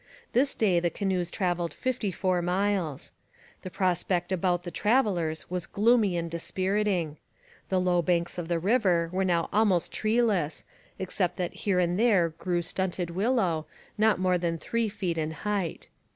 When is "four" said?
2.11-2.41